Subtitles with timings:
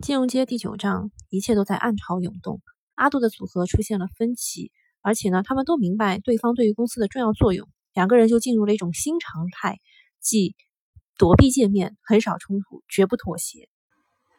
[0.00, 2.62] 金融街第九章，一切都在暗潮涌动。
[2.94, 4.70] 阿杜的组合出现了分歧，
[5.02, 7.68] 而且呢，他们都明白对方对于公司的重要作用。
[7.94, 9.80] 两个人就进入了一种新常态，
[10.20, 10.54] 即
[11.18, 13.68] 躲避见面，很少冲突，绝不妥协。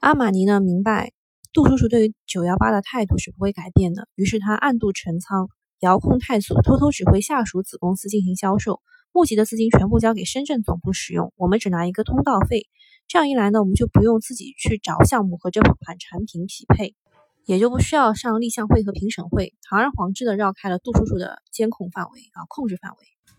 [0.00, 1.12] 阿玛尼呢，明白
[1.54, 5.48] 杜叔叔对于九幺八的态度是不会改变的，于是他暗度陈仓，
[5.80, 12.68] 遥控太祖，偷偷指挥下属子公司进行销售，募集的资金全部交给深圳总部使用，我们只拿一个通道费。
[13.08, 16.96] 这样一来呢，我们就不用自己去找项目和这款产品匹配，
[17.44, 22.98] 也就不需要上立项会和评审会，堂而皇之的绕开了杜叔叔的监控范围啊，控制范围。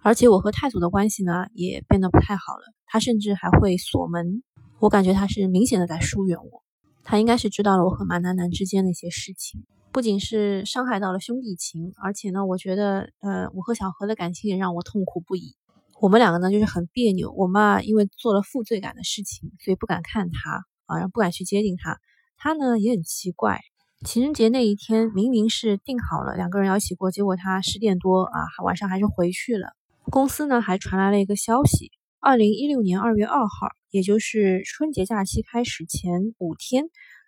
[0.00, 4.44] 而且我和太祖的关系呢，也变得不太好了，他甚至还会锁门，
[4.78, 6.62] 我感觉他是明显的在疏远我。
[7.02, 15.56] 他应该是知道了我和马楠楠之间的一些事情，不仅是伤害到了兄弟情，而且呢，我觉得，呃，我和小何的感情也让我痛苦不已。
[16.00, 17.32] 我们两个呢，就是很别扭。
[17.32, 21.98] 我妈因为做了负罪感的事情，所以不敢看他啊，然后不敢去接近他。
[22.36, 23.60] 他呢也很奇怪，
[24.04, 29.72] 情人节那一天明明是定好了两个人要一起过，结果他十点多啊晚上还是回去了。
[30.04, 31.90] 公司呢还传来了一个消息：
[32.20, 36.84] 二零一六年二月二号，也就是春节假期开始前五天，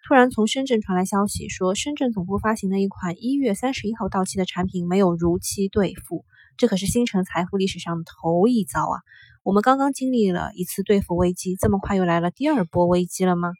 [0.06, 6.24] 突然从深圳传来消息，说深圳总部发行的一款一月三十一号到期的产品没有如期兑付。
[6.56, 9.00] 这可是新城财富历史上头一遭啊！
[9.42, 13.52] 我们刚刚经历了一次兑付危机，这么快又来了第二波危机了吗？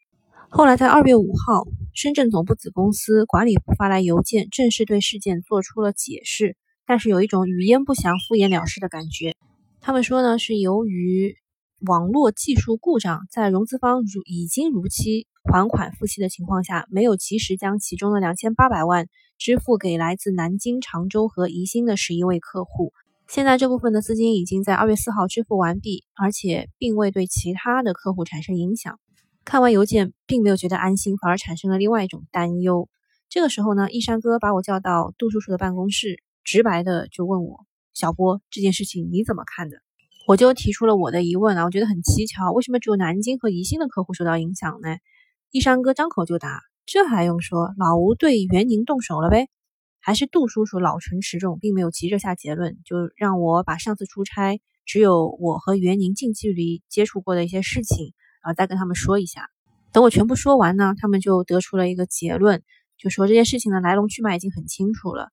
[0.51, 9.37] 后来在二月五号，深圳总部子公司管理部发来邮件，正式对事件做出了解释，但是有一种语焉不详、敷衍了事的感觉。
[9.81, 11.37] 他们说呢，是由于
[11.87, 19.07] 网络技术故障，在融资方如已经如期还款付息的情况下，没有及时将其中的两千八百万。
[19.43, 22.93] 支付给来自南京、常州和宜兴的十一位客户。
[23.27, 29.01] 现在这部分的资金已经在二月四号支付完毕，而且并未对其他的客户产生影响。
[29.43, 32.91] 看完邮件，并没有觉得安心，反而产生了另外一种担忧。
[33.31, 39.79] 这个时候呢，一山哥把我叫到杜叔叔的办公室，直白的就问我：“小波，这件事情你怎么看的？”
[40.29, 44.99] 我就提出了我的疑问啊，我觉得很蹊跷，为什么只有南京和宜兴的客户受到影响呢？
[45.53, 46.61] 一山哥张口就答。
[46.87, 47.75] 这还用说？
[47.77, 49.49] 老吴对袁宁动手了呗？
[49.99, 59.49] 还是杜叔叔老成持重，并没有急着下结论，就让我把上次出差只有我和袁宁近距离接触过的一些事情啊，再跟他们说一下。
[59.93, 62.63] 等我全部说完呢，他们就得出了一个结论，
[62.97, 65.31] 就说这件事情的来龙去脉已经很清楚了。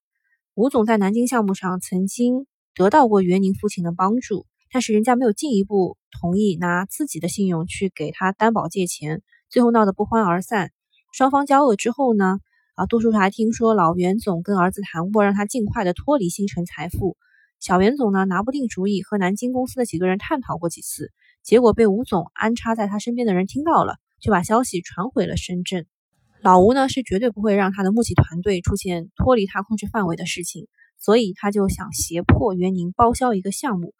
[0.54, 10.70] 吴总在南京项目上曾经得到过袁宁父亲的帮助，但是人家没有进一步同意拿自己的信用去给他担保借钱，最后闹得不欢而散。
[11.12, 12.38] 双方交恶之后呢，
[12.74, 17.16] 啊，杜叔叔还听说老袁总跟儿子谈过，让他尽快的脱离星辰财富。
[17.60, 21.10] 小袁总呢拿不定主意，和南京公司的几个人探讨过几次，
[21.42, 25.86] 结果被吴总安插在他身边的人听到了，就把消息传回了深圳。
[26.40, 33.92] 老吴呢是绝对不会让他的募集团队出现脱离他控制范围的事情，所以他就想胁迫袁宁包销一个项目，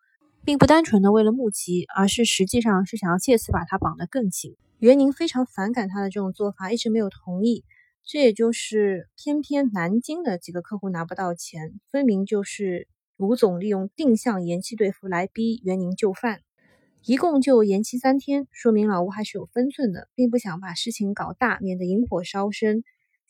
[0.45, 4.55] 并不单纯的为了募集，而是实际上是想要借此把他绑得更紧。
[4.81, 7.65] 袁宁非常反感他的这种做法，一直没有同意。
[8.05, 16.43] 这也就是偏偏南京的几个客户拿不到钱，分明就是吴总利用定向延期兑付来逼袁宁就范。
[17.05, 22.85] 一共就延期三天，说明老吴还是有分寸的，并不想把事情搞大，免得引火烧身。